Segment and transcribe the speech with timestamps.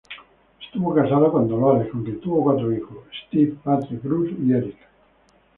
[0.59, 4.77] Estuvo casado con Dolores, con quien tuvo cuatro hijos, Steve, Patrick, Bruce, y Eric.